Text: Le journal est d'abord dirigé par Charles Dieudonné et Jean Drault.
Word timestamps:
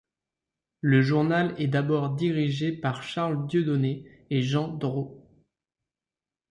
Le 0.79 1.03
journal 1.03 1.53
est 1.59 1.67
d'abord 1.67 2.15
dirigé 2.15 2.71
par 2.71 3.03
Charles 3.03 3.45
Dieudonné 3.45 4.25
et 4.31 4.41
Jean 4.41 4.67
Drault. 4.69 5.27